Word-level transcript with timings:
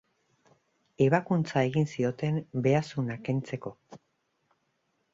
Ebakuntza 1.07 1.63
egin 1.69 1.87
zioten 1.97 2.41
behazuna 2.69 3.21
kentzeko. 3.31 3.77